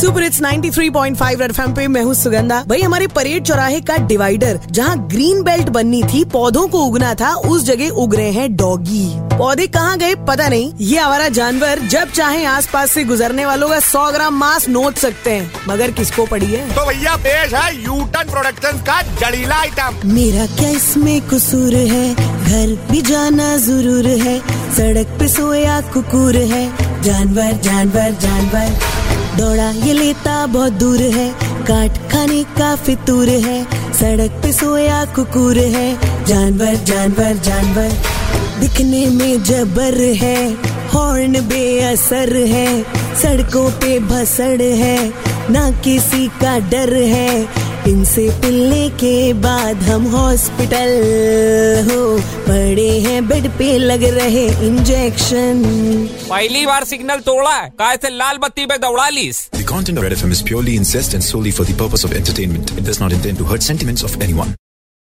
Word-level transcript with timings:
Super 0.00 0.22
it's 0.22 0.40
93.5 0.42 1.40
red 1.40 1.50
FM 1.50 1.74
पे 1.74 1.86
मैं 1.88 2.02
हूँ 2.02 2.12
सुगंधा। 2.14 2.62
भाई 2.68 2.80
हमारे 2.80 3.06
परेड 3.06 3.44
चौराहे 3.44 3.80
का 3.80 3.96
डिवाइडर 4.06 4.60
जहाँ 4.70 4.96
ग्रीन 5.08 5.42
बेल्ट 5.42 5.68
बननी 5.68 6.02
थी 6.04 6.24
पौधों 6.24 6.66
को 6.68 6.78
उगना 6.78 7.14
था 7.14 7.34
उस 7.46 7.64
जगह 7.64 7.88
उग 8.02 8.14
रहे 8.14 8.30
हैं 8.30 8.54
डॉगी। 8.56 9.04
पौधे 9.38 9.66
कहाँ 9.66 9.98
गए 9.98 10.14
पता 10.28 10.46
नहीं 10.48 10.72
ये 10.80 10.98
हमारा 10.98 11.28
जानवर 11.30 11.78
जब 11.88 12.10
चाहे 12.10 12.44
आसपास 12.44 12.90
से 12.90 13.04
गुजरने 13.04 13.46
वालों 13.46 13.68
का 13.68 13.78
100 13.80 14.10
ग्राम 14.12 14.34
मांस 14.34 14.68
नोट 14.68 14.96
सकते 14.96 15.30
हैं 15.30 15.50
मगर 15.68 15.90
किसको 15.90 16.26
पड़ी 16.26 16.46
है? 16.46 16.68
तो 16.74 16.86
भैया 16.86 17.16
पेश 17.16 17.54
है 17.54 17.74
यूटन 17.84 18.30
प्रोडक्शन 18.30 18.78
का 18.88 19.00
जड़ीला 19.20 19.56
आइटम 19.56 20.08
मेरा 20.12 20.46
क्या 20.56 20.70
इसमें 20.70 21.20
कसूर 21.28 21.74
है? 21.74 22.14
घर 22.14 22.76
भी 22.90 23.02
जाना 23.02 23.56
ज़रूर 23.58 24.06
है 24.24 24.38
सड़क 24.76 25.16
पे 25.20 25.28
सोया 25.28 25.80
कुकुर 25.92 26.36
है। 26.54 26.64
जानवर 27.02 27.52
जानवर 27.62 28.10
जानवर। 28.20 29.01
दौड़ा, 29.38 29.70
ये 29.70 29.92
लेता 29.92 30.46
बहुत 30.46 30.72
दूर 30.72 31.00
है। 31.00 31.34
काट 31.66 32.12
खाने 32.12 32.42
का 32.44 32.76
फितूर 32.76 33.28
है। 33.28 33.64
सड़क 33.92 34.30
पे 34.30 34.52
सोया 34.52 35.04
कुकुर 35.04 35.58
है। 35.58 36.24
जानवर 36.24 36.74
जानवर 36.74 37.32
जानवर, 37.32 37.90
दिखने 38.60 39.06
में 39.06 39.42
जबर 39.42 39.94
है। 40.00 40.52
हॉर्न 40.94 41.32
बेअसर 41.32 42.36
है। 42.36 42.82
सड़कों 43.22 43.70
पे 43.70 43.98
भसड़ 43.98 44.62
है। 44.62 45.12
ना 45.50 45.70
किसी 45.70 46.28
का 46.28 46.58
डर 46.58 46.92
है। 46.94 47.61
इनसे 47.88 48.28
पिलने 48.40 48.88
के 49.02 49.32
बाद 49.44 49.82
हम 49.82 50.06
हॉस्पिटल 50.10 50.90
हो 51.90 52.02
पड़े 52.48 52.88
हैं 53.06 53.26
बेड 53.28 53.48
पे 53.58 53.76
लग 53.78 54.04
रहे 54.18 54.46
इंजेक्शन 54.66 55.62
पहली 56.30 56.64
बार 56.66 56.84
सिग्नल 56.92 57.20
तोड़ा 57.30 57.54
है 57.56 57.68
काय 57.78 57.96
से 58.02 58.10
लाल 58.16 58.38
बत्ती 58.46 58.66
पे 58.66 58.78
दौड़ा 58.86 59.08
लीस 59.18 59.48
The 59.58 59.66
content 59.72 59.98
of 60.02 60.04
Red 60.08 60.16
FM 60.18 60.34
is 60.38 60.42
purely 60.50 60.76
incest 60.82 61.14
and 61.18 61.28
solely 61.30 61.54
for 61.58 61.66
the 61.70 61.76
purpose 61.84 62.04
of 62.08 62.14
entertainment. 62.20 62.72
It 62.78 62.84
does 62.90 63.00
not 63.04 63.16
intend 63.18 63.42
to 63.42 63.48
hurt 63.52 63.68
sentiments 63.70 64.06
of 64.10 64.16
anyone. 64.26 64.54